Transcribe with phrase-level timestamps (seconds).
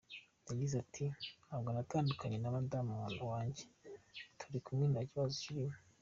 [0.49, 1.05] Yagize ati
[1.45, 2.93] “Ntabwo natandukanye na madamu
[3.31, 3.63] wanjye,
[4.39, 5.77] turi kumwe nta kibazo kirimo.